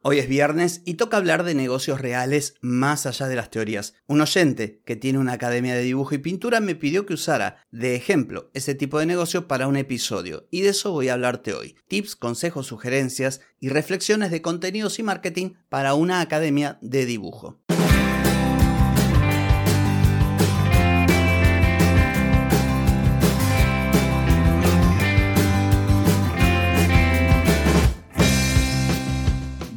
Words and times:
Hoy 0.00 0.20
es 0.20 0.28
viernes 0.28 0.82
y 0.84 0.94
toca 0.94 1.16
hablar 1.16 1.42
de 1.42 1.56
negocios 1.56 2.00
reales 2.00 2.54
más 2.60 3.04
allá 3.04 3.26
de 3.26 3.34
las 3.34 3.50
teorías. 3.50 3.94
Un 4.06 4.20
oyente 4.20 4.80
que 4.84 4.94
tiene 4.94 5.18
una 5.18 5.32
academia 5.32 5.74
de 5.74 5.82
dibujo 5.82 6.14
y 6.14 6.18
pintura 6.18 6.60
me 6.60 6.76
pidió 6.76 7.04
que 7.04 7.14
usara 7.14 7.66
de 7.72 7.96
ejemplo 7.96 8.48
ese 8.54 8.76
tipo 8.76 9.00
de 9.00 9.06
negocio 9.06 9.48
para 9.48 9.66
un 9.66 9.76
episodio 9.76 10.46
y 10.52 10.60
de 10.60 10.68
eso 10.68 10.92
voy 10.92 11.08
a 11.08 11.14
hablarte 11.14 11.52
hoy. 11.52 11.74
Tips, 11.88 12.14
consejos, 12.14 12.68
sugerencias 12.68 13.40
y 13.58 13.70
reflexiones 13.70 14.30
de 14.30 14.40
contenidos 14.40 15.00
y 15.00 15.02
marketing 15.02 15.54
para 15.68 15.94
una 15.94 16.20
academia 16.20 16.78
de 16.80 17.04
dibujo. 17.04 17.58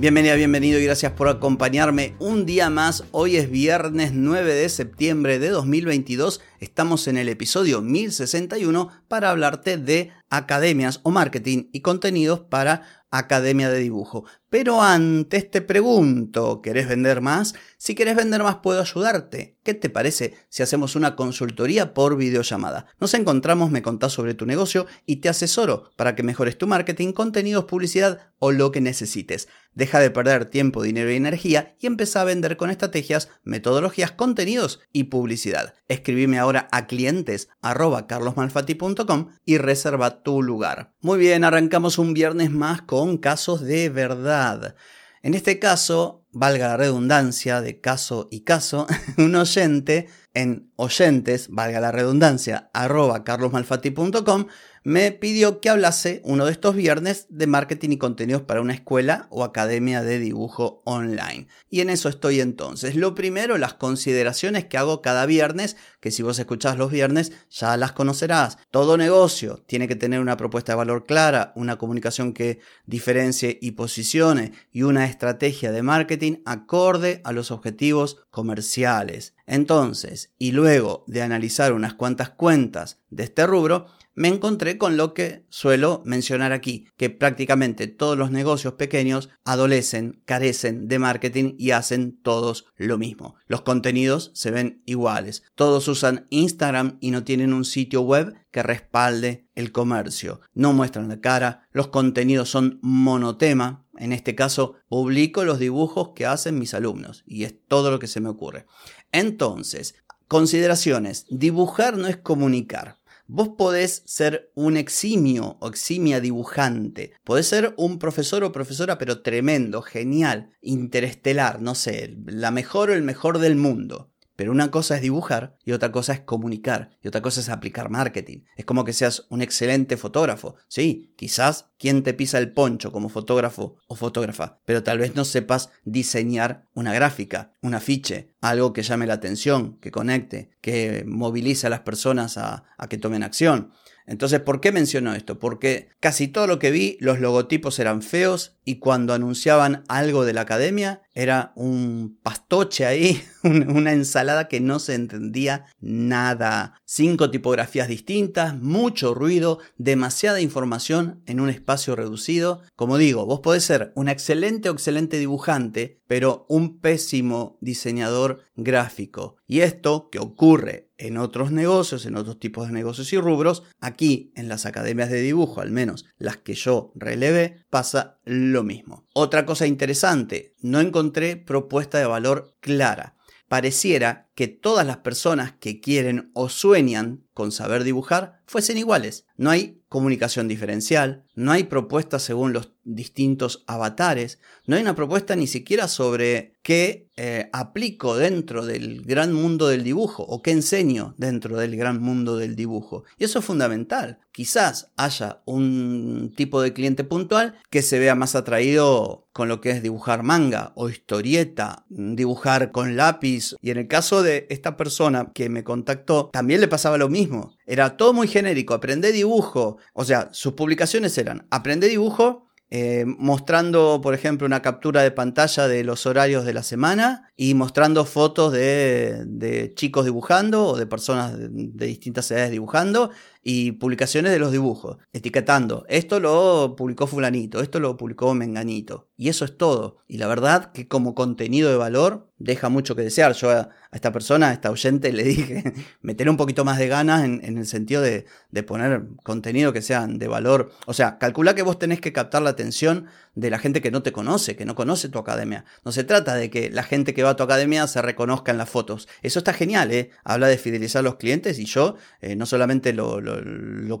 Bienvenida, 0.00 0.36
bienvenido 0.36 0.78
y 0.78 0.84
gracias 0.84 1.10
por 1.10 1.26
acompañarme 1.26 2.14
un 2.20 2.46
día 2.46 2.70
más. 2.70 3.02
Hoy 3.10 3.34
es 3.34 3.50
viernes 3.50 4.12
9 4.14 4.54
de 4.54 4.68
septiembre 4.68 5.40
de 5.40 5.48
2022. 5.48 6.40
Estamos 6.60 7.08
en 7.08 7.16
el 7.16 7.28
episodio 7.28 7.82
1061 7.82 8.90
para 9.08 9.30
hablarte 9.30 9.76
de 9.76 10.12
academias 10.30 11.00
o 11.02 11.10
marketing 11.10 11.68
y 11.72 11.80
contenidos 11.80 12.40
para 12.40 12.82
Academia 13.10 13.70
de 13.70 13.80
Dibujo. 13.80 14.24
Pero 14.50 14.82
antes 14.82 15.50
te 15.50 15.60
pregunto, 15.60 16.62
¿querés 16.62 16.88
vender 16.88 17.20
más? 17.20 17.54
Si 17.76 17.94
querés 17.94 18.16
vender 18.16 18.42
más 18.42 18.56
puedo 18.56 18.80
ayudarte. 18.80 19.56
¿Qué 19.62 19.74
te 19.74 19.90
parece 19.90 20.34
si 20.48 20.62
hacemos 20.62 20.96
una 20.96 21.14
consultoría 21.14 21.92
por 21.92 22.16
videollamada? 22.16 22.86
Nos 23.00 23.12
encontramos, 23.12 23.70
me 23.70 23.82
contás 23.82 24.12
sobre 24.12 24.32
tu 24.32 24.46
negocio 24.46 24.86
y 25.04 25.16
te 25.16 25.28
asesoro 25.28 25.90
para 25.96 26.14
que 26.14 26.22
mejores 26.22 26.56
tu 26.56 26.66
marketing, 26.66 27.12
contenidos, 27.12 27.66
publicidad 27.66 28.32
o 28.38 28.52
lo 28.52 28.72
que 28.72 28.80
necesites. 28.80 29.48
Deja 29.74 30.00
de 30.00 30.10
perder 30.10 30.46
tiempo, 30.46 30.82
dinero 30.82 31.10
y 31.12 31.16
energía 31.16 31.76
y 31.78 31.86
empieza 31.86 32.22
a 32.22 32.24
vender 32.24 32.56
con 32.56 32.70
estrategias, 32.70 33.28
metodologías, 33.44 34.12
contenidos 34.12 34.80
y 34.92 35.04
publicidad. 35.04 35.74
Escribime 35.88 36.38
ahora 36.38 36.68
a 36.72 36.86
clientes 36.86 37.48
carlosmalfati.com 37.60 39.28
y 39.44 39.58
reserva 39.58 40.17
tu 40.22 40.42
lugar. 40.42 40.94
Muy 41.00 41.18
bien, 41.18 41.44
arrancamos 41.44 41.98
un 41.98 42.14
viernes 42.14 42.50
más 42.50 42.82
con 42.82 43.18
casos 43.18 43.62
de 43.62 43.88
verdad. 43.88 44.76
En 45.22 45.34
este 45.34 45.58
caso, 45.58 46.26
valga 46.32 46.68
la 46.68 46.76
redundancia 46.76 47.60
de 47.60 47.80
caso 47.80 48.28
y 48.30 48.44
caso, 48.44 48.86
un 49.18 49.34
oyente 49.34 50.08
en 50.34 50.67
oyentes, 50.78 51.48
valga 51.50 51.80
la 51.80 51.90
redundancia, 51.90 52.70
arroba 52.72 53.24
carlosmalfati.com 53.24 54.46
me 54.84 55.12
pidió 55.12 55.60
que 55.60 55.70
hablase 55.70 56.22
uno 56.24 56.46
de 56.46 56.52
estos 56.52 56.74
viernes 56.74 57.26
de 57.30 57.46
marketing 57.46 57.90
y 57.90 57.98
contenidos 57.98 58.42
para 58.42 58.60
una 58.60 58.74
escuela 58.74 59.26
o 59.30 59.44
academia 59.44 60.02
de 60.02 60.18
dibujo 60.18 60.82
online. 60.84 61.48
Y 61.68 61.80
en 61.80 61.90
eso 61.90 62.08
estoy 62.08 62.40
entonces. 62.40 62.94
Lo 62.94 63.14
primero, 63.14 63.58
las 63.58 63.74
consideraciones 63.74 64.66
que 64.66 64.78
hago 64.78 65.02
cada 65.02 65.26
viernes, 65.26 65.76
que 66.00 66.10
si 66.10 66.22
vos 66.22 66.38
escuchás 66.38 66.78
los 66.78 66.90
viernes 66.90 67.32
ya 67.50 67.76
las 67.76 67.92
conocerás. 67.92 68.58
Todo 68.70 68.96
negocio 68.96 69.62
tiene 69.66 69.88
que 69.88 69.96
tener 69.96 70.20
una 70.20 70.36
propuesta 70.36 70.72
de 70.72 70.76
valor 70.76 71.06
clara, 71.06 71.52
una 71.56 71.76
comunicación 71.76 72.32
que 72.32 72.60
diferencie 72.86 73.58
y 73.60 73.72
posicione 73.72 74.52
y 74.72 74.82
una 74.82 75.06
estrategia 75.06 75.72
de 75.72 75.82
marketing 75.82 76.36
acorde 76.46 77.20
a 77.24 77.32
los 77.32 77.50
objetivos 77.50 78.18
comerciales. 78.30 79.34
Entonces, 79.46 80.32
y 80.38 80.52
luego 80.52 80.67
de 81.06 81.22
analizar 81.22 81.72
unas 81.72 81.94
cuantas 81.94 82.28
cuentas 82.28 83.00
de 83.08 83.24
este 83.24 83.46
rubro, 83.46 83.86
me 84.14 84.28
encontré 84.28 84.76
con 84.76 84.96
lo 84.96 85.14
que 85.14 85.46
suelo 85.48 86.02
mencionar 86.04 86.52
aquí, 86.52 86.88
que 86.96 87.08
prácticamente 87.08 87.86
todos 87.86 88.18
los 88.18 88.30
negocios 88.30 88.74
pequeños 88.74 89.30
adolecen, 89.44 90.20
carecen 90.26 90.88
de 90.88 90.98
marketing 90.98 91.54
y 91.56 91.70
hacen 91.70 92.20
todos 92.20 92.66
lo 92.76 92.98
mismo. 92.98 93.36
Los 93.46 93.62
contenidos 93.62 94.30
se 94.34 94.50
ven 94.50 94.82
iguales. 94.84 95.44
Todos 95.54 95.88
usan 95.88 96.26
Instagram 96.30 96.98
y 97.00 97.12
no 97.12 97.24
tienen 97.24 97.54
un 97.54 97.64
sitio 97.64 98.02
web 98.02 98.34
que 98.50 98.62
respalde 98.62 99.48
el 99.54 99.72
comercio. 99.72 100.40
No 100.52 100.72
muestran 100.72 101.08
la 101.08 101.20
cara, 101.20 101.68
los 101.70 101.88
contenidos 101.88 102.50
son 102.50 102.78
monotema. 102.82 103.86
En 103.96 104.12
este 104.12 104.34
caso, 104.34 104.74
publico 104.88 105.44
los 105.44 105.60
dibujos 105.60 106.10
que 106.14 106.26
hacen 106.26 106.58
mis 106.58 106.74
alumnos 106.74 107.22
y 107.24 107.44
es 107.44 107.54
todo 107.66 107.90
lo 107.90 108.00
que 108.00 108.06
se 108.06 108.20
me 108.20 108.28
ocurre. 108.28 108.66
Entonces, 109.12 109.94
consideraciones. 110.28 111.26
Dibujar 111.30 111.96
no 111.96 112.06
es 112.06 112.16
comunicar. 112.16 112.98
Vos 113.30 113.50
podés 113.58 114.02
ser 114.06 114.50
un 114.54 114.78
eximio 114.78 115.58
o 115.60 115.68
eximia 115.68 116.18
dibujante. 116.18 117.12
Podés 117.24 117.46
ser 117.46 117.74
un 117.76 117.98
profesor 117.98 118.42
o 118.42 118.52
profesora, 118.52 118.96
pero 118.96 119.20
tremendo, 119.20 119.82
genial, 119.82 120.50
interestelar, 120.62 121.60
no 121.60 121.74
sé, 121.74 122.16
la 122.24 122.50
mejor 122.50 122.88
o 122.88 122.94
el 122.94 123.02
mejor 123.02 123.38
del 123.38 123.56
mundo. 123.56 124.07
Pero 124.38 124.52
una 124.52 124.70
cosa 124.70 124.94
es 124.94 125.02
dibujar 125.02 125.56
y 125.64 125.72
otra 125.72 125.90
cosa 125.90 126.12
es 126.12 126.20
comunicar 126.20 126.90
y 127.02 127.08
otra 127.08 127.20
cosa 127.20 127.40
es 127.40 127.48
aplicar 127.48 127.90
marketing. 127.90 128.42
Es 128.54 128.64
como 128.64 128.84
que 128.84 128.92
seas 128.92 129.26
un 129.30 129.42
excelente 129.42 129.96
fotógrafo. 129.96 130.54
Sí, 130.68 131.12
quizás 131.16 131.70
quien 131.76 132.04
te 132.04 132.14
pisa 132.14 132.38
el 132.38 132.52
poncho 132.52 132.92
como 132.92 133.08
fotógrafo 133.08 133.78
o 133.88 133.96
fotógrafa, 133.96 134.60
pero 134.64 134.84
tal 134.84 134.98
vez 134.98 135.16
no 135.16 135.24
sepas 135.24 135.70
diseñar 135.84 136.68
una 136.72 136.94
gráfica, 136.94 137.52
un 137.62 137.74
afiche, 137.74 138.30
algo 138.40 138.72
que 138.72 138.84
llame 138.84 139.08
la 139.08 139.14
atención, 139.14 139.76
que 139.80 139.90
conecte, 139.90 140.50
que 140.60 141.02
movilice 141.04 141.66
a 141.66 141.70
las 141.70 141.80
personas 141.80 142.38
a, 142.38 142.62
a 142.76 142.88
que 142.88 142.96
tomen 142.96 143.24
acción. 143.24 143.72
Entonces, 144.08 144.40
¿por 144.40 144.62
qué 144.62 144.72
menciono 144.72 145.14
esto? 145.14 145.38
Porque 145.38 145.90
casi 146.00 146.28
todo 146.28 146.46
lo 146.46 146.58
que 146.58 146.70
vi, 146.70 146.96
los 146.98 147.20
logotipos 147.20 147.78
eran 147.78 148.00
feos 148.00 148.56
y 148.64 148.76
cuando 148.76 149.12
anunciaban 149.12 149.84
algo 149.86 150.24
de 150.24 150.32
la 150.32 150.40
academia 150.40 151.02
era 151.12 151.52
un 151.56 152.18
pastoche 152.22 152.86
ahí, 152.86 153.22
una 153.42 153.92
ensalada 153.92 154.48
que 154.48 154.60
no 154.60 154.78
se 154.78 154.94
entendía 154.94 155.66
nada. 155.80 156.80
Cinco 156.86 157.30
tipografías 157.30 157.86
distintas, 157.86 158.56
mucho 158.58 159.12
ruido, 159.12 159.58
demasiada 159.76 160.40
información 160.40 161.22
en 161.26 161.40
un 161.40 161.50
espacio 161.50 161.94
reducido. 161.94 162.62
Como 162.76 162.96
digo, 162.96 163.26
vos 163.26 163.40
podés 163.40 163.64
ser 163.64 163.92
un 163.94 164.08
excelente 164.08 164.70
o 164.70 164.72
excelente 164.72 165.18
dibujante, 165.18 166.00
pero 166.06 166.46
un 166.48 166.78
pésimo 166.78 167.58
diseñador 167.60 168.40
gráfico. 168.56 169.36
Y 169.46 169.60
esto 169.60 170.08
que 170.10 170.18
ocurre 170.18 170.87
en 170.98 171.16
otros 171.16 171.52
negocios, 171.52 172.04
en 172.04 172.16
otros 172.16 172.38
tipos 172.38 172.66
de 172.66 172.74
negocios 172.74 173.12
y 173.12 173.18
rubros, 173.18 173.62
aquí 173.80 174.32
en 174.34 174.48
las 174.48 174.66
academias 174.66 175.10
de 175.10 175.22
dibujo, 175.22 175.60
al 175.60 175.70
menos 175.70 176.04
las 176.18 176.36
que 176.36 176.54
yo 176.54 176.92
relevé, 176.94 177.64
pasa 177.70 178.18
lo 178.24 178.64
mismo. 178.64 179.06
Otra 179.14 179.46
cosa 179.46 179.66
interesante, 179.66 180.54
no 180.60 180.80
encontré 180.80 181.36
propuesta 181.36 181.98
de 181.98 182.06
valor 182.06 182.56
clara. 182.60 183.14
Pareciera 183.48 184.27
que 184.38 184.46
todas 184.46 184.86
las 184.86 184.98
personas 184.98 185.54
que 185.58 185.80
quieren 185.80 186.30
o 186.32 186.48
sueñan 186.48 187.24
con 187.34 187.50
saber 187.50 187.82
dibujar 187.82 188.40
fuesen 188.46 188.78
iguales. 188.78 189.24
No 189.36 189.50
hay 189.50 189.82
comunicación 189.88 190.46
diferencial, 190.46 191.24
no 191.34 191.50
hay 191.50 191.64
propuesta 191.64 192.18
según 192.18 192.52
los 192.52 192.72
distintos 192.84 193.64
avatares, 193.66 194.38
no 194.66 194.76
hay 194.76 194.82
una 194.82 194.94
propuesta 194.94 195.34
ni 195.34 195.46
siquiera 195.46 195.88
sobre 195.88 196.54
qué 196.62 197.08
eh, 197.16 197.48
aplico 197.52 198.16
dentro 198.16 198.64
del 198.64 199.02
gran 199.02 199.32
mundo 199.32 199.68
del 199.68 199.84
dibujo 199.84 200.22
o 200.22 200.42
qué 200.42 200.50
enseño 200.50 201.14
dentro 201.16 201.56
del 201.56 201.76
gran 201.76 202.00
mundo 202.00 202.36
del 202.36 202.54
dibujo. 202.54 203.04
Y 203.18 203.24
eso 203.24 203.38
es 203.38 203.44
fundamental. 203.44 204.20
Quizás 204.32 204.92
haya 204.96 205.42
un 205.46 206.32
tipo 206.36 206.60
de 206.60 206.72
cliente 206.72 207.04
puntual 207.04 207.58
que 207.70 207.82
se 207.82 207.98
vea 207.98 208.14
más 208.14 208.34
atraído 208.34 209.28
con 209.32 209.48
lo 209.48 209.60
que 209.60 209.70
es 209.70 209.82
dibujar 209.82 210.22
manga 210.22 210.72
o 210.74 210.88
historieta, 210.88 211.86
dibujar 211.88 212.72
con 212.72 212.96
lápiz. 212.96 213.54
Y 213.62 213.70
en 213.70 213.78
el 213.78 213.88
caso 213.88 214.22
de 214.22 214.27
esta 214.28 214.76
persona 214.76 215.32
que 215.34 215.48
me 215.48 215.64
contactó, 215.64 216.30
también 216.32 216.60
le 216.60 216.68
pasaba 216.68 216.98
lo 216.98 217.08
mismo. 217.08 217.56
Era 217.66 217.96
todo 217.96 218.12
muy 218.12 218.28
genérico, 218.28 218.74
aprende 218.74 219.12
dibujo. 219.12 219.78
O 219.92 220.04
sea, 220.04 220.28
sus 220.32 220.52
publicaciones 220.54 221.16
eran, 221.18 221.46
aprende 221.50 221.88
dibujo 221.88 222.48
eh, 222.70 223.06
mostrando, 223.06 224.00
por 224.02 224.12
ejemplo, 224.12 224.46
una 224.46 224.60
captura 224.60 225.02
de 225.02 225.10
pantalla 225.10 225.66
de 225.68 225.84
los 225.84 226.04
horarios 226.04 226.44
de 226.44 226.52
la 226.52 226.62
semana 226.62 227.30
y 227.34 227.54
mostrando 227.54 228.04
fotos 228.04 228.52
de, 228.52 229.72
chicos 229.74 230.04
dibujando 230.04 230.66
o 230.66 230.76
de 230.76 230.86
personas 230.86 231.38
de, 231.38 231.86
distintas 231.86 232.30
edades 232.30 232.50
dibujando 232.50 233.10
y 233.50 233.72
publicaciones 233.72 234.30
de 234.30 234.38
los 234.38 234.52
dibujos, 234.52 234.98
etiquetando, 235.14 235.86
esto 235.88 236.20
lo 236.20 236.74
publicó 236.76 237.06
fulanito, 237.06 237.62
esto 237.62 237.80
lo 237.80 237.96
publicó 237.96 238.34
menganito. 238.34 239.08
Y 239.16 239.30
eso 239.30 239.46
es 239.46 239.56
todo. 239.56 239.96
Y 240.06 240.18
la 240.18 240.26
verdad 240.26 240.70
que 240.70 240.86
como 240.86 241.14
contenido 241.14 241.70
de 241.70 241.76
valor 241.76 242.28
deja 242.38 242.68
mucho 242.68 242.94
que 242.94 243.02
desear. 243.02 243.32
Yo 243.32 243.50
a, 243.50 243.70
esta 243.90 244.12
persona, 244.12 244.50
a 244.50 244.52
esta 244.52 244.70
oyente, 244.70 245.12
le 245.12 245.24
dije, 245.24 245.64
meter 246.02 246.28
un 246.28 246.36
poquito 246.36 246.64
más 246.64 246.78
de 246.78 246.88
ganas 246.88 247.24
en, 247.24 247.42
el 247.42 247.66
sentido 247.66 248.02
de, 248.02 248.26
de, 248.50 248.62
poner 248.62 249.06
contenido 249.22 249.72
que 249.72 249.82
sean 249.82 250.18
de 250.18 250.28
valor. 250.28 250.70
O 250.86 250.94
sea, 250.94 251.18
calcula 251.18 251.54
que 251.54 251.62
vos 251.62 251.78
tenés 251.78 252.00
que 252.00 252.12
captar 252.12 252.42
la 252.42 252.50
atención 252.50 253.06
de 253.34 253.50
la 253.50 253.58
gente 253.58 253.80
que 253.80 253.90
no 253.90 254.02
te 254.02 254.12
conoce, 254.12 254.56
que 254.56 254.64
no 254.64 254.74
conoce 254.74 255.08
tu 255.08 255.18
academia. 255.18 255.64
No 255.84 255.92
se 255.92 256.04
trata 256.04 256.34
de 256.34 256.50
que 256.50 256.70
la 256.70 256.82
gente 256.82 257.14
que 257.14 257.22
va 257.22 257.30
a 257.30 257.36
tu 257.36 257.42
academia 257.42 257.86
se 257.86 258.02
reconozca 258.02 258.52
en 258.52 258.58
las 258.58 258.68
fotos. 258.68 259.08
Eso 259.22 259.38
está 259.38 259.52
genial, 259.52 259.90
¿eh? 259.92 260.10
Habla 260.24 260.48
de 260.48 260.58
fidelizar 260.58 261.00
a 261.00 261.02
los 261.02 261.16
clientes 261.16 261.58
y 261.58 261.64
yo 261.64 261.96
eh, 262.20 262.36
no 262.36 262.46
solamente 262.46 262.92
lo, 262.92 263.20
lo, 263.20 263.37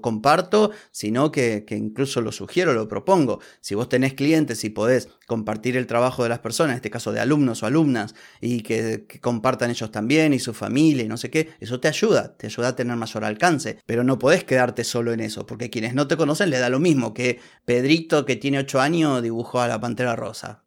comparto, 0.00 0.70
sino 0.90 1.30
que, 1.30 1.64
que, 1.66 1.76
incluso 1.76 2.20
lo 2.20 2.32
sugiero, 2.32 2.72
lo 2.72 2.88
propongo. 2.88 3.40
Si 3.60 3.74
vos 3.74 3.88
tenés 3.88 4.14
clientes 4.14 4.64
y 4.64 4.70
podés 4.70 5.08
compartir 5.26 5.76
el 5.76 5.86
trabajo 5.86 6.22
de 6.22 6.30
las 6.30 6.38
personas, 6.38 6.72
en 6.72 6.76
este 6.76 6.90
caso 6.90 7.12
de 7.12 7.20
alumnos 7.20 7.62
o 7.62 7.66
alumnas, 7.66 8.14
y 8.40 8.62
que, 8.62 9.06
compartan 9.20 9.70
ellos 9.70 9.90
también 9.90 10.32
y 10.32 10.38
su 10.38 10.54
familia 10.54 11.04
y 11.04 11.08
no 11.08 11.16
sé 11.16 11.30
qué, 11.30 11.50
eso 11.60 11.80
te 11.80 11.88
ayuda, 11.88 12.36
te 12.36 12.46
ayuda 12.46 12.68
a 12.68 12.76
tener 12.76 12.96
mayor 12.96 13.24
alcance, 13.24 13.78
pero 13.86 14.04
no 14.04 14.18
podés 14.18 14.44
quedarte 14.44 14.84
solo 14.84 15.12
en 15.12 15.20
eso, 15.20 15.46
porque 15.46 15.70
quienes 15.70 15.94
no 15.94 16.08
te 16.08 16.16
conocen 16.16 16.50
le 16.50 16.58
da 16.58 16.68
lo 16.68 16.80
mismo 16.80 17.14
que 17.14 17.40
Pedrito 17.64 18.24
que 18.24 18.36
tiene 18.36 18.58
8 18.58 18.80
años 18.80 19.22
dibujó 19.22 19.60
a 19.60 19.68
la 19.68 19.80
Pantera 19.80 20.16
Rosa, 20.16 20.64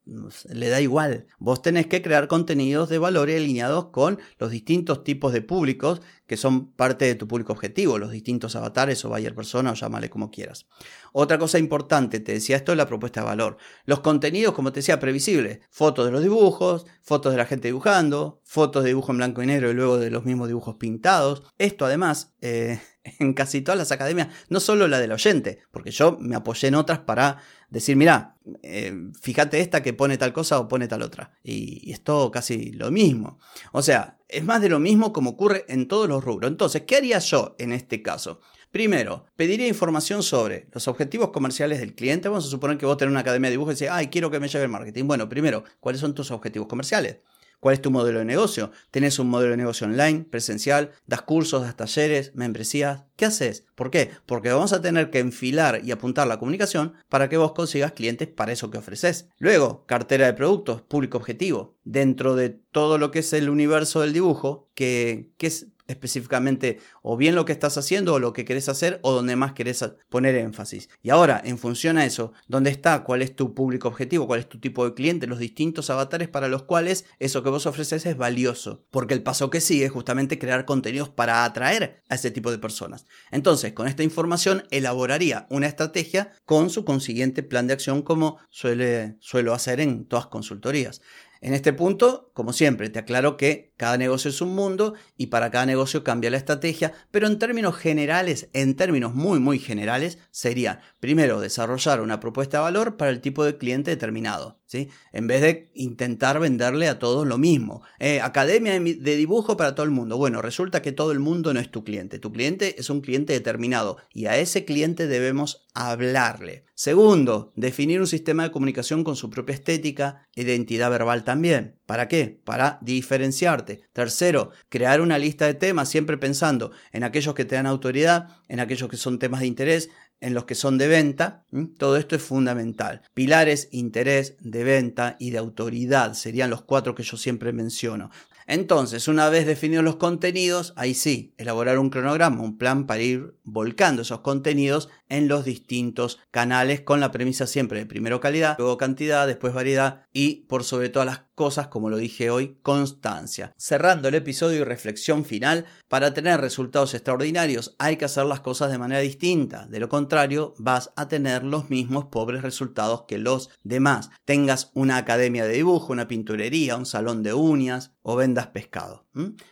le 0.50 0.70
da 0.70 0.82
igual, 0.82 1.26
vos 1.40 1.62
tenés 1.62 1.88
que 1.88 2.02
crear 2.02 2.28
contenidos 2.28 2.90
de 2.90 2.98
valor 2.98 3.30
alineados 3.30 3.86
con 3.88 4.20
los 4.40 4.52
distintos 4.52 5.04
tipos 5.04 5.32
de 5.32 5.42
públicos 5.42 6.02
que 6.28 6.38
son 6.38 6.72
parte 6.72 7.06
de 7.06 7.16
tu 7.16 7.28
público 7.28 7.54
objetivo, 7.54 7.98
los 7.98 8.12
distintos 8.12 8.56
avatares 8.56 9.04
o 9.06 9.10
buyer 9.10 9.36
persona 9.36 9.72
o 9.72 9.74
llámale 9.74 10.10
como 10.10 10.32
quieras. 10.32 10.66
Otra 11.14 11.38
cosa 11.38 11.60
importante, 11.60 12.20
te 12.20 12.34
decía 12.34 12.56
esto, 12.56 12.72
es 12.72 12.78
la 12.78 12.88
propuesta 12.88 13.22
de 13.22 13.28
valor. 13.28 13.58
Los 13.86 14.00
contenidos, 14.00 14.54
como 14.54 14.72
te 14.72 14.80
decía, 14.80 15.00
previsibles. 15.00 15.60
Fotos 15.70 16.06
de 16.06 16.12
los 16.12 16.22
dibujos, 16.22 16.86
fotos 17.02 17.34
de 17.34 17.38
la 17.38 17.46
gente 17.46 17.68
dibujando, 17.68 18.41
fotos 18.52 18.84
de 18.84 18.90
dibujo 18.90 19.14
en 19.14 19.18
blanco 19.18 19.42
y 19.42 19.46
negro 19.46 19.72
y 19.72 19.74
luego 19.74 19.98
de 19.98 20.12
los 20.12 20.26
mismos 20.26 20.50
dibujos 20.50 20.76
pintados. 20.76 21.42
Esto 21.58 21.86
además, 21.86 22.34
eh, 22.42 22.82
en 23.20 23.34
casi 23.34 23.62
todas 23.62 23.78
las 23.78 23.94
academias, 23.94 24.28
no 24.50 24.60
solo 24.60 24.90
la 24.90 25.00
del 25.00 25.14
oyente, 25.14 25.60
porque 25.72 25.92
yo 25.92 26.18
me 26.20 26.36
apoyé 26.36 26.68
en 26.68 26.76
otras 26.76 27.00
para 27.00 27.38
decir, 27.70 27.96
mira, 27.96 28.36
eh, 28.62 28.94
fíjate 29.22 29.62
esta 29.62 29.82
que 29.82 29.94
pone 29.94 30.18
tal 30.18 30.34
cosa 30.34 30.60
o 30.60 30.68
pone 30.68 30.90
tal 30.90 31.02
otra. 31.02 31.32
Y, 31.42 31.80
y, 31.90 31.94
es 31.94 32.04
todo 32.04 32.30
casi 32.30 32.74
lo 32.74 32.92
mismo. 32.92 33.40
O 33.72 33.82
sea, 33.82 34.18
es 34.28 34.44
más 34.44 34.62
de 34.62 34.68
lo 34.68 34.80
mismo 34.80 35.14
como 35.14 35.30
ocurre 35.30 35.64
en 35.70 35.88
todos 35.88 36.10
los 36.10 36.22
rubros. 36.22 36.52
Entonces, 36.52 36.82
¿qué 36.82 36.98
haría 36.98 37.20
yo 37.20 37.56
en 37.58 37.72
este 37.72 38.02
caso? 38.02 38.42
Primero, 38.70 39.28
pediría 39.38 39.70
información 39.70 40.24
sobre 40.24 40.68
los 40.74 40.90
objetivos 40.90 41.30
comerciales 41.30 41.80
del 41.80 41.96
cliente. 41.96 42.28
Vamos 42.28 42.48
a 42.48 42.50
suponer 42.50 42.78
que 42.78 42.86
vos 42.86 42.98
tenés 42.98 43.12
una 43.12 43.22
academia 43.22 43.48
de 43.50 43.52
dibujo 43.54 43.72
y 43.72 43.76
decís, 43.76 43.88
ay, 43.90 44.08
quiero 44.08 44.30
que 44.30 44.42
me 44.42 44.50
lleve 44.50 44.66
el 44.66 44.72
marketing. 44.72 45.06
Bueno, 45.06 45.30
primero, 45.30 45.64
¿cuáles 45.80 46.02
son 46.02 46.14
tus 46.14 46.32
objetivos 46.32 46.68
comerciales? 46.68 47.20
¿Cuál 47.62 47.76
es 47.76 47.82
tu 47.84 47.92
modelo 47.92 48.18
de 48.18 48.26
negocio? 48.26 48.72
¿Tenés 48.90 49.20
un 49.20 49.30
modelo 49.30 49.52
de 49.52 49.58
negocio 49.58 49.86
online, 49.86 50.26
presencial? 50.28 50.94
¿Das 51.06 51.22
cursos, 51.22 51.62
das 51.62 51.78
talleres, 51.78 52.34
membresías? 52.34 53.04
¿Qué 53.16 53.26
haces? 53.26 53.68
¿Por 53.76 53.92
qué? 53.92 54.10
Porque 54.26 54.52
vamos 54.52 54.74
a 54.74 54.82
tener 54.82 55.12
que 55.12 55.20
enfilar 55.20 55.80
y 55.84 55.92
apuntar 55.92 56.26
la 56.26 56.40
comunicación 56.40 56.94
para 57.08 57.30
que 57.30 57.38
vos 57.38 57.52
consigas 57.52 57.92
clientes 57.92 58.28
para 58.28 58.52
eso 58.52 58.72
que 58.72 58.80
ofreces. 58.80 59.30
Luego, 59.38 59.86
cartera 59.86 60.26
de 60.26 60.34
productos, 60.34 60.82
público 60.82 61.20
objetivo. 61.20 61.78
Dentro 61.84 62.36
de 62.36 62.50
todo 62.50 62.98
lo 62.98 63.12
que 63.12 63.20
es 63.20 63.32
el 63.32 63.48
universo 63.48 64.02
del 64.02 64.14
dibujo, 64.14 64.72
que, 64.74 65.30
que 65.38 65.46
es 65.46 65.68
específicamente 65.92 66.80
o 67.02 67.18
bien 67.18 67.36
lo 67.36 67.46
que 67.46 67.52
estás 67.52 67.78
haciendo 67.78 68.16
o 68.16 68.20
lo 68.20 68.34
que 68.34 68.46
querés 68.46 68.70
hacer 68.70 69.00
o 69.04 69.12
donde 69.12 69.36
más 69.36 69.54
querés 69.54 69.86
poner 70.10 70.36
énfasis. 70.36 70.90
Y 71.04 71.10
ahora, 71.10 71.42
en 71.44 71.58
función 71.58 71.98
a 71.98 72.06
eso, 72.06 72.34
¿dónde 72.48 72.72
está? 72.72 73.04
¿Cuál 73.04 73.22
es 73.22 73.36
tu 73.36 73.54
público 73.54 73.88
objetivo? 73.88 74.28
¿Cuál 74.28 74.40
es 74.40 74.50
tu 74.50 74.60
tipo 74.60 74.86
de 74.86 74.94
cliente? 74.94 75.28
Los 75.28 75.40
distintos 75.40 75.90
avatares 75.90 76.28
para 76.28 76.48
los 76.48 76.64
cuales 76.64 77.06
eso 77.20 77.44
que 77.44 77.50
vos 77.50 77.66
ofreces 77.66 78.06
es 78.06 78.18
valioso. 78.18 78.86
Porque 78.92 79.14
el 79.14 79.24
paso 79.24 79.50
que 79.50 79.62
sigue 79.62 79.86
es 79.86 79.92
justamente 79.92 80.40
crear 80.40 80.66
contenidos 80.66 81.10
para 81.10 81.46
atraer 81.46 82.02
a 82.10 82.16
ese 82.16 82.32
tipo 82.32 82.52
de 82.52 82.58
personas. 82.58 83.06
Entonces, 83.32 83.74
con 83.74 83.88
esta 83.88 84.04
información 84.04 84.64
elaboraría 84.72 85.48
una 85.50 85.68
estrategia 85.68 86.32
con 86.46 86.70
su 86.70 86.86
consiguiente 86.86 87.44
plan 87.44 87.68
de 87.68 87.74
acción 87.74 88.02
como 88.02 88.40
suele, 88.50 89.18
suelo 89.20 89.54
hacer 89.54 89.80
en 89.80 90.06
todas 90.06 90.28
consultorías. 90.28 91.02
En 91.44 91.56
este 91.56 91.74
punto, 91.74 92.30
como 92.36 92.54
siempre, 92.54 92.90
te 92.90 93.00
aclaro 93.00 93.36
que 93.36 93.74
cada 93.76 93.98
negocio 93.98 94.30
es 94.30 94.42
un 94.42 94.54
mundo 94.54 94.94
y 95.18 95.28
para 95.28 95.50
cada 95.50 95.66
negocio 95.66 96.04
cambia 96.04 96.30
la 96.30 96.38
estrategia, 96.38 96.94
pero 97.10 97.26
en 97.26 97.40
términos 97.40 97.76
generales, 97.76 98.50
en 98.54 98.76
términos 98.76 99.16
muy 99.16 99.40
muy 99.40 99.58
generales, 99.58 100.20
sería 100.30 100.82
primero 101.00 101.40
desarrollar 101.40 102.00
una 102.02 102.20
propuesta 102.20 102.58
de 102.58 102.64
valor 102.64 102.96
para 102.96 103.10
el 103.10 103.22
tipo 103.22 103.44
de 103.44 103.58
cliente 103.58 103.90
determinado, 103.90 104.61
¿sí? 104.72 104.90
En 105.12 105.28
vez 105.28 105.42
de 105.42 105.70
intentar 105.74 106.40
venderle 106.40 106.88
a 106.88 106.98
todos 106.98 107.28
lo 107.28 107.38
mismo. 107.38 107.84
Eh, 108.00 108.22
academia 108.22 108.80
de 108.80 109.16
dibujo 109.18 109.58
para 109.58 109.76
todo 109.76 109.84
el 109.84 109.92
mundo. 109.92 110.18
Bueno, 110.18 110.42
resulta 110.42 110.82
que 110.82 110.94
todo 110.94 111.12
el 111.12 111.20
mundo 111.20 111.54
no 111.54 111.60
es 111.60 111.70
tu 111.70 111.84
cliente. 111.84 112.20
Tu 112.20 112.32
cliente 112.32 112.80
es 112.80 112.90
un 112.90 113.02
cliente 113.02 113.34
determinado 113.34 113.98
y 114.14 114.28
a 114.28 114.38
ese 114.38 114.64
cliente 114.64 115.08
debemos 115.08 115.68
hablarle. 115.74 116.64
Segundo, 116.74 117.52
definir 117.56 118.00
un 118.00 118.08
sistema 118.08 118.44
de 118.44 118.52
comunicación 118.52 119.04
con 119.04 119.18
su 119.18 119.30
propia 119.30 119.54
estética, 119.56 120.28
identidad 120.36 120.90
verbal 120.90 121.26
también. 121.26 121.78
¿Para 121.86 122.08
qué? 122.08 122.40
Para 122.44 122.80
diferenciarte. 122.82 123.82
Tercero, 123.92 124.52
crear 124.70 125.02
una 125.02 125.20
lista 125.20 125.46
de 125.46 125.54
temas 125.54 125.90
siempre 125.90 126.18
pensando 126.18 126.72
en 126.94 127.04
aquellos 127.04 127.36
que 127.36 127.46
te 127.46 127.56
dan 127.56 127.68
autoridad, 127.68 128.30
en 128.48 128.62
aquellos 128.62 128.90
que 128.90 128.98
son 128.98 129.20
temas 129.20 129.42
de 129.42 129.48
interés, 129.48 129.90
en 130.22 130.34
los 130.34 130.46
que 130.46 130.56
son 130.56 130.78
de 130.78 130.88
venta. 130.88 131.44
Todo 131.78 131.98
esto 131.98 132.16
es 132.16 132.22
fundamental. 132.22 133.02
Pilares, 133.14 133.68
interés, 133.72 134.38
de 134.40 134.64
venta 134.64 135.18
y 135.20 135.32
de 135.32 135.40
autoridad 135.40 136.14
serían 136.14 136.50
los 136.50 136.62
cuatro 136.62 136.96
que 136.96 137.04
yo 137.04 137.18
siempre 137.18 137.52
menciono. 137.52 138.10
Entonces, 138.48 139.08
una 139.08 139.30
vez 139.30 139.46
definidos 139.46 139.84
los 139.84 139.96
contenidos, 139.98 140.74
ahí 140.76 140.94
sí, 140.94 141.34
elaborar 141.38 141.80
un 141.80 141.90
cronograma, 141.90 142.42
un 142.42 142.58
plan 142.58 142.86
para 142.86 143.02
ir 143.02 143.36
volcando 143.44 144.02
esos 144.02 144.22
contenidos 144.22 144.90
en 145.12 145.28
los 145.28 145.46
distintos 145.46 146.20
canales 146.32 146.82
con 146.82 147.00
la 147.00 147.12
premisa 147.12 147.46
siempre 147.46 147.80
de 147.80 147.86
primero 147.86 148.20
calidad, 148.20 148.56
luego 148.58 148.78
cantidad, 148.78 149.28
después 149.28 149.54
variedad 149.54 150.06
y 150.14 150.46
por 150.48 150.64
sobre 150.64 150.90
todas 150.90 151.06
las 151.06 151.22
cosas, 151.36 151.68
como 151.68 151.90
lo 151.90 151.98
dije 151.98 152.30
hoy, 152.30 152.58
constancia. 152.62 153.54
Cerrando 153.58 154.08
el 154.08 154.16
episodio 154.16 154.62
y 154.62 154.64
reflexión 154.64 155.26
final, 155.26 155.66
para 155.88 156.14
tener 156.14 156.40
resultados 156.40 156.94
extraordinarios 156.94 157.76
hay 157.78 157.98
que 157.98 158.06
hacer 158.06 158.26
las 158.26 158.40
cosas 158.40 158.72
de 158.72 158.78
manera 158.78 159.02
distinta, 159.02 159.66
de 159.68 159.80
lo 159.80 159.90
contrario 159.90 160.54
vas 160.58 160.92
a 160.96 161.08
tener 161.08 161.44
los 161.44 161.70
mismos 161.70 162.06
pobres 162.06 162.42
resultados 162.42 163.04
que 163.08 163.18
los 163.18 163.50
demás. 163.64 164.10
Tengas 164.24 164.72
una 164.74 164.98
academia 164.98 165.46
de 165.46 165.54
dibujo, 165.54 165.92
una 165.92 166.08
pinturería, 166.08 166.78
un 166.78 166.86
salón 166.86 167.22
de 167.24 167.34
uñas 167.34 167.92
o 168.02 168.16
vendas 168.16 168.48
pescado. 168.48 169.06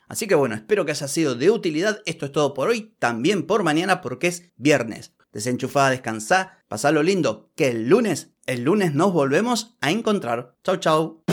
Así 0.07 0.27
que 0.27 0.35
bueno, 0.35 0.55
espero 0.55 0.85
que 0.85 0.91
haya 0.91 1.07
sido 1.07 1.35
de 1.35 1.51
utilidad. 1.51 2.01
Esto 2.05 2.25
es 2.25 2.31
todo 2.31 2.53
por 2.53 2.69
hoy, 2.69 2.95
también 2.99 3.45
por 3.45 3.63
mañana 3.63 4.01
porque 4.01 4.27
es 4.27 4.51
viernes. 4.55 5.13
Desenchufada, 5.31 5.91
descansá, 5.91 6.63
pasalo 6.67 7.03
lindo, 7.03 7.51
que 7.55 7.69
el 7.69 7.87
lunes, 7.87 8.31
el 8.47 8.63
lunes 8.63 8.95
nos 8.95 9.13
volvemos 9.13 9.77
a 9.79 9.91
encontrar. 9.91 10.55
Chau, 10.63 10.77
chau. 10.77 11.23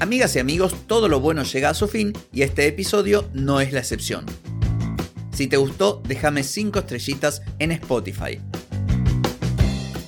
Amigas 0.00 0.34
y 0.34 0.40
amigos, 0.40 0.74
todo 0.88 1.06
lo 1.06 1.20
bueno 1.20 1.44
llega 1.44 1.68
a 1.68 1.74
su 1.74 1.86
fin 1.86 2.12
y 2.32 2.42
este 2.42 2.66
episodio 2.66 3.28
no 3.32 3.60
es 3.60 3.72
la 3.72 3.78
excepción. 3.78 4.26
Si 5.32 5.46
te 5.46 5.56
gustó, 5.56 6.02
déjame 6.08 6.42
5 6.42 6.80
estrellitas 6.80 7.42
en 7.60 7.70
Spotify. 7.70 8.40